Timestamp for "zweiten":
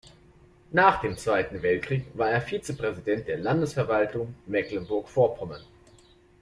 1.15-1.61